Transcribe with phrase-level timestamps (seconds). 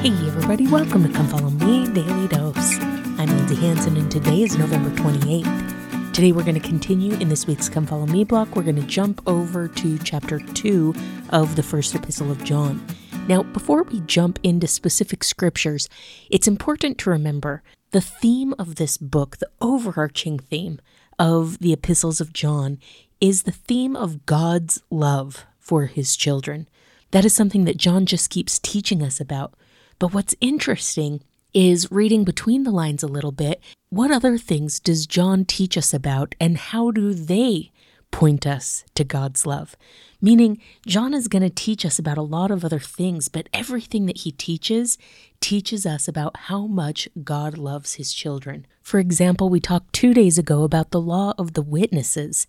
[0.00, 2.78] Hey, everybody, welcome to Come Follow Me Daily Dose.
[3.18, 6.12] I'm Lindsay Hanson, and today is November 28th.
[6.12, 8.54] Today, we're going to continue in this week's Come Follow Me block.
[8.54, 10.94] We're going to jump over to chapter 2
[11.30, 12.86] of the first epistle of John.
[13.26, 15.88] Now, before we jump into specific scriptures,
[16.30, 20.80] it's important to remember the theme of this book, the overarching theme
[21.18, 22.78] of the epistles of John,
[23.20, 26.68] is the theme of God's love for his children.
[27.10, 29.54] That is something that John just keeps teaching us about.
[29.98, 31.22] But what's interesting
[31.52, 33.60] is reading between the lines a little bit.
[33.88, 37.72] What other things does John teach us about, and how do they
[38.10, 39.76] point us to God's love?
[40.20, 44.06] Meaning, John is going to teach us about a lot of other things, but everything
[44.06, 44.98] that he teaches
[45.40, 48.66] teaches us about how much God loves his children.
[48.82, 52.46] For example, we talked two days ago about the law of the witnesses.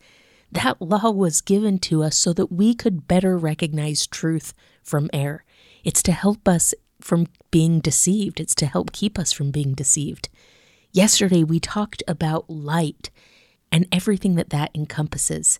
[0.51, 5.43] That law was given to us so that we could better recognize truth from error.
[5.83, 10.29] It's to help us from being deceived, it's to help keep us from being deceived.
[10.91, 13.09] Yesterday, we talked about light
[13.71, 15.59] and everything that that encompasses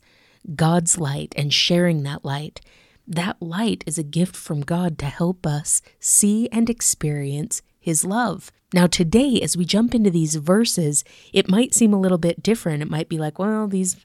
[0.55, 2.61] God's light and sharing that light.
[3.07, 8.51] That light is a gift from God to help us see and experience His love.
[8.73, 12.83] Now, today, as we jump into these verses, it might seem a little bit different.
[12.83, 13.97] It might be like, well, these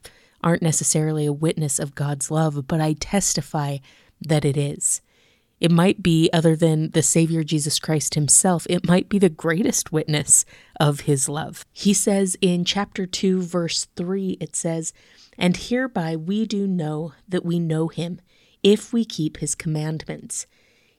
[0.43, 3.77] aren't necessarily a witness of God's love, but I testify
[4.21, 5.01] that it is.
[5.59, 9.91] It might be, other than the Savior Jesus Christ himself, it might be the greatest
[9.91, 10.45] witness
[10.79, 11.65] of his love.
[11.71, 14.91] He says in chapter 2, verse 3, it says,
[15.37, 18.19] And hereby we do know that we know him,
[18.63, 20.45] if we keep his commandments.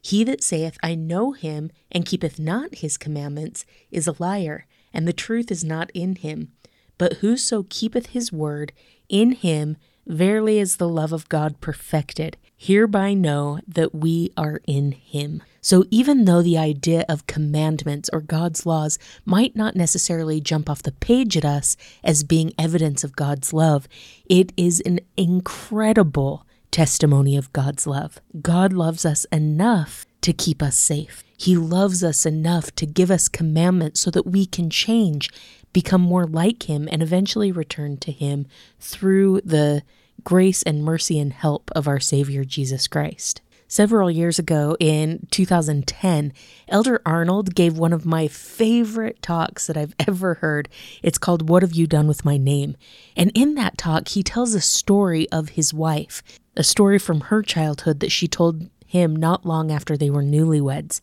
[0.00, 5.06] He that saith, I know him, and keepeth not his commandments, is a liar, and
[5.06, 6.52] the truth is not in him.
[6.96, 8.72] But whoso keepeth his word,
[9.08, 9.76] in him
[10.06, 12.36] verily is the love of God perfected.
[12.56, 15.42] Hereby know that we are in him.
[15.60, 20.82] So, even though the idea of commandments or God's laws might not necessarily jump off
[20.82, 23.88] the page at us as being evidence of God's love,
[24.24, 28.20] it is an incredible testimony of God's love.
[28.40, 31.25] God loves us enough to keep us safe.
[31.36, 35.30] He loves us enough to give us commandments so that we can change
[35.76, 38.46] become more like Him, and eventually return to Him
[38.80, 39.82] through the
[40.24, 43.42] grace and mercy and help of our Savior Jesus Christ.
[43.68, 46.32] Several years ago in 2010,
[46.68, 50.70] Elder Arnold gave one of my favorite talks that I've ever heard.
[51.02, 52.78] It's called What Have You Done with My Name?
[53.14, 56.22] And in that talk, he tells a story of his wife,
[56.56, 61.02] a story from her childhood that she told him not long after they were newlyweds.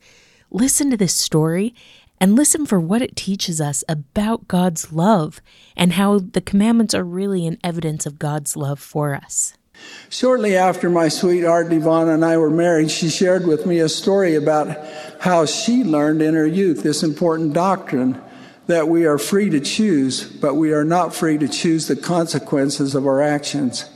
[0.56, 1.74] Listen to this story
[2.22, 5.42] and listen for what it teaches us about God's love
[5.76, 9.56] and how the commandments are really an evidence of God's love for us.
[10.10, 14.36] Shortly after my sweetheart Devon and I were married, she shared with me a story
[14.36, 14.78] about
[15.22, 18.22] how she learned in her youth this important doctrine
[18.68, 22.94] that we are free to choose, but we are not free to choose the consequences
[22.94, 23.90] of our actions.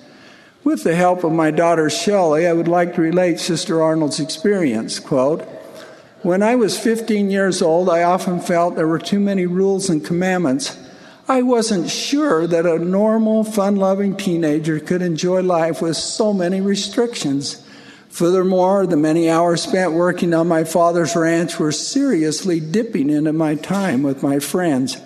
[0.63, 4.99] With the help of my daughter Shelley, I would like to relate Sister Arnold's experience.
[4.99, 5.47] Quote,
[6.23, 10.03] when I was 15 years old, I often felt there were too many rules and
[10.03, 10.77] commandments.
[11.27, 16.61] I wasn't sure that a normal, fun loving teenager could enjoy life with so many
[16.61, 17.63] restrictions.
[18.09, 23.55] Furthermore, the many hours spent working on my father's ranch were seriously dipping into my
[23.55, 24.97] time with my friends.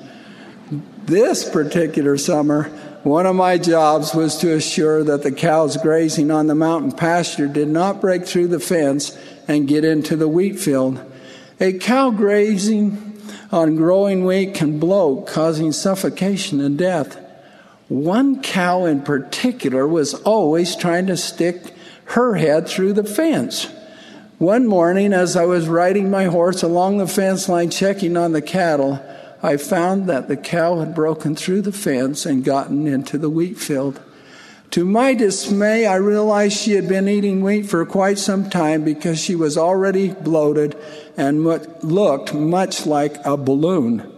[1.06, 2.70] This particular summer,
[3.04, 7.48] one of my jobs was to assure that the cows grazing on the mountain pasture
[7.48, 9.18] did not break through the fence
[9.52, 11.00] and get into the wheat field.
[11.60, 17.20] A cow grazing on growing wheat can bloat, causing suffocation and death.
[17.88, 21.74] One cow in particular was always trying to stick
[22.06, 23.68] her head through the fence.
[24.38, 28.42] One morning, as I was riding my horse along the fence line checking on the
[28.42, 29.00] cattle,
[29.44, 33.58] I found that the cow had broken through the fence and gotten into the wheat
[33.58, 34.00] field.
[34.72, 39.20] To my dismay, I realized she had been eating wheat for quite some time because
[39.20, 40.78] she was already bloated
[41.18, 44.10] and looked much like a balloon.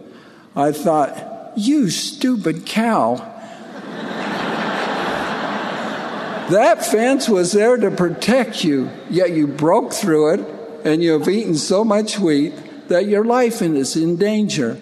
[0.54, 3.16] I thought, you stupid cow.
[6.50, 10.40] that fence was there to protect you, yet you broke through it
[10.84, 12.54] and you have eaten so much wheat
[12.86, 14.80] that your life is in danger.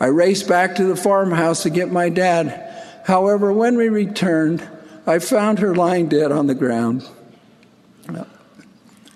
[0.00, 2.70] I raced back to the farmhouse to get my dad.
[3.04, 4.68] However, when we returned,
[5.06, 7.06] I found her lying dead on the ground.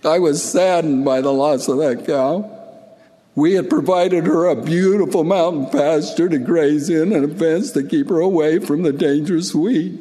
[0.05, 2.53] I was saddened by the loss of that cow.
[3.35, 7.83] We had provided her a beautiful mountain pasture to graze in and a fence to
[7.83, 10.01] keep her away from the dangerous wheat.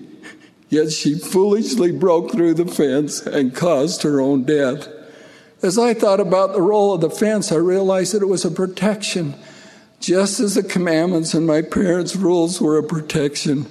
[0.70, 4.88] Yet she foolishly broke through the fence and caused her own death.
[5.62, 8.52] As I thought about the role of the fence, I realized that it was a
[8.52, 9.36] protection.
[10.00, 13.66] Just as the commandments and my parents' rules were a protection,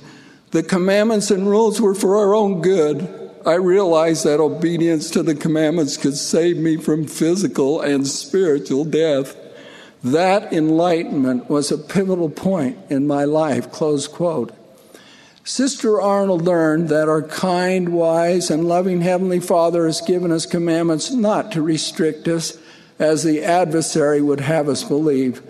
[0.54, 3.32] the commandments and rules were for our own good.
[3.44, 9.36] I realized that obedience to the commandments could save me from physical and spiritual death.
[10.04, 13.72] That enlightenment was a pivotal point in my life.
[13.72, 14.54] Close quote.
[15.42, 21.10] Sister Arnold learned that our kind, wise, and loving Heavenly Father has given us commandments
[21.10, 22.56] not to restrict us,
[23.00, 25.42] as the adversary would have us believe,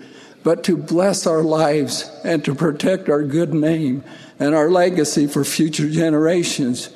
[0.43, 4.03] but to bless our lives and to protect our good name
[4.39, 6.89] and our legacy for future generations.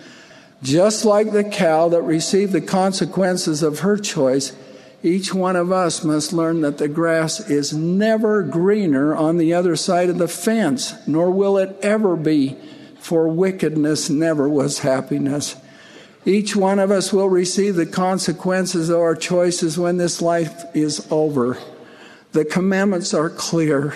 [0.62, 4.56] Just like the cow that received the consequences of her choice,
[5.01, 9.77] each one of us must learn that the grass is never greener on the other
[9.77, 12.57] side of the fence, nor will it ever be
[13.00, 15.56] for wickedness never was happiness.
[16.25, 21.07] Each one of us will receive the consequences of our choices when this life is
[21.09, 21.57] over.
[22.33, 23.94] The commandments are clear,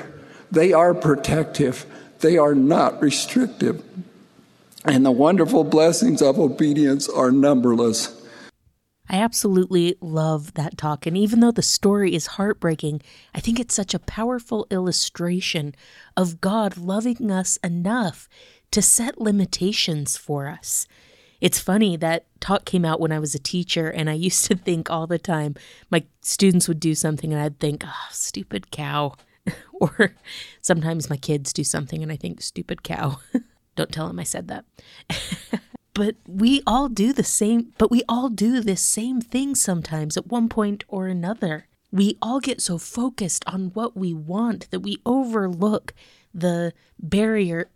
[0.50, 1.86] they are protective,
[2.24, 3.84] they are not restrictive.
[4.84, 8.20] And the wonderful blessings of obedience are numberless.
[9.10, 11.06] I absolutely love that talk.
[11.06, 13.02] And even though the story is heartbreaking,
[13.36, 15.76] I think it's such a powerful illustration
[16.18, 18.28] of God loving us enough
[18.72, 20.88] to set limitations for us.
[21.42, 24.56] It's funny that talk came out when I was a teacher, and I used to
[24.56, 25.56] think all the time
[25.92, 29.14] my students would do something, and I'd think, oh, stupid cow.
[29.74, 30.16] or
[30.62, 33.20] sometimes my kids do something, and I think, stupid cow.
[33.76, 34.66] Don't tell them I said that.
[35.94, 40.28] but we all do the same, but we all do this same thing sometimes at
[40.28, 41.68] one point or another.
[41.92, 45.94] We all get so focused on what we want that we overlook
[46.34, 47.70] the barrier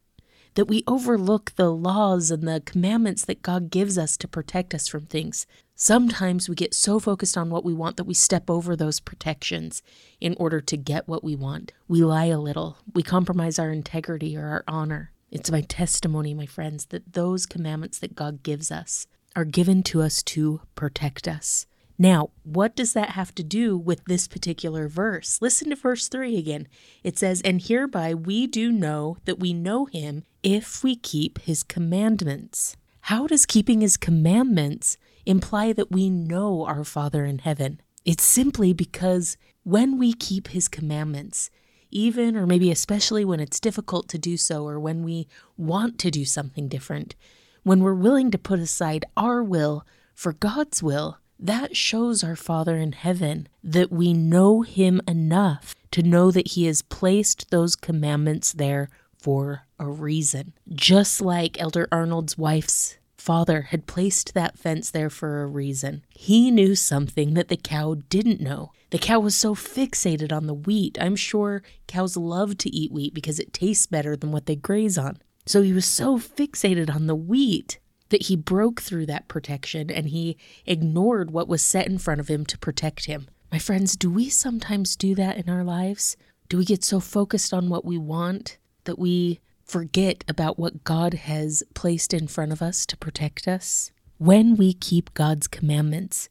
[0.58, 4.88] that we overlook the laws and the commandments that God gives us to protect us
[4.88, 5.46] from things.
[5.80, 9.84] Sometimes we get so focused on what we want that we step over those protections
[10.20, 11.72] in order to get what we want.
[11.88, 15.12] We lie a little, we compromise our integrity or our honor.
[15.30, 20.02] It's my testimony, my friends, that those commandments that God gives us are given to
[20.02, 21.68] us to protect us.
[22.00, 25.40] Now, what does that have to do with this particular verse?
[25.44, 26.68] Listen to verse 3 again.
[27.04, 31.62] It says, And hereby we do know that we know him if we keep his
[31.62, 32.76] commandments.
[33.02, 34.98] How does keeping his commandments
[35.28, 37.82] imply that we know our Father in heaven?
[38.06, 41.50] It's simply because when we keep his commandments,
[41.92, 45.28] even or maybe especially when it's difficult to do so or when we
[45.58, 47.16] want to do something different,
[47.64, 49.86] when we're willing to put aside our will
[50.16, 56.02] for God's will, that shows our Father in heaven that we know Him enough to
[56.02, 60.54] know that He has placed those commandments there for a reason.
[60.70, 62.98] Just like Elder Arnold's wife's
[63.28, 66.02] father had placed that fence there for a reason.
[66.08, 68.72] He knew something that the cow didn't know.
[68.90, 70.98] The cow was so fixated on the wheat.
[71.02, 74.98] I'm sure cows love to eat wheat because it tastes better than what they graze
[74.98, 75.18] on.
[75.46, 77.80] So he was so fixated on the wheat
[78.12, 82.30] that he broke through that protection and he ignored what was set in front of
[82.30, 83.28] him to protect him.
[83.52, 86.16] My friends, do we sometimes do that in our lives?
[86.48, 91.14] Do we get so focused on what we want that we forget about what God
[91.14, 93.92] has placed in front of us to protect us?
[94.18, 96.30] When we keep God's commandments,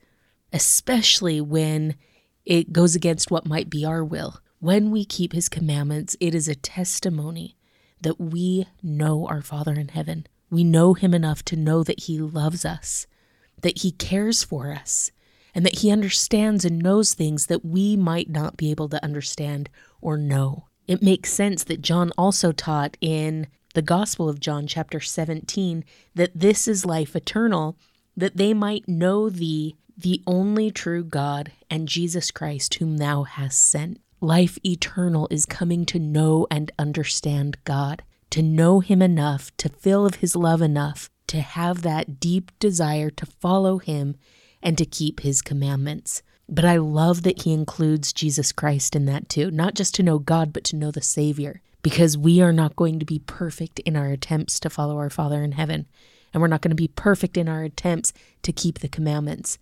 [0.52, 1.94] especially when
[2.44, 6.48] it goes against what might be our will, when we keep His commandments, it is
[6.48, 7.56] a testimony
[8.00, 12.18] that we know our Father in heaven we know Him enough to know that He
[12.18, 13.06] loves us,
[13.62, 15.10] that He cares for us,
[15.54, 19.68] and that He understands and knows things that we might not be able to understand
[20.00, 20.65] or know.
[20.86, 26.30] It makes sense that John also taught in the Gospel of John, chapter 17, that
[26.34, 27.76] this is life eternal,
[28.16, 33.68] that they might know Thee, the only true God, and Jesus Christ, whom Thou hast
[33.68, 34.00] sent.
[34.20, 40.04] Life eternal is coming to know and understand God to know Him enough, to feel
[40.04, 44.16] of His love enough, to have that deep desire to follow Him
[44.62, 46.22] and to keep His commandments.
[46.48, 50.18] But I love that He includes Jesus Christ in that too, not just to know
[50.18, 53.96] God, but to know the Savior, because we are not going to be perfect in
[53.96, 55.86] our attempts to follow our Father in heaven,
[56.32, 58.12] and we're not going to be perfect in our attempts
[58.42, 59.58] to keep the commandments.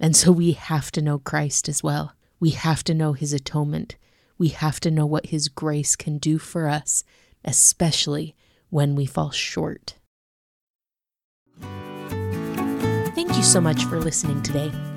[0.00, 2.14] And so we have to know Christ as well.
[2.40, 3.96] We have to know His atonement.
[4.38, 7.04] We have to know what His grace can do for us
[7.46, 8.34] especially
[8.68, 9.94] when we fall short.
[13.14, 14.72] Thank you so much for listening today.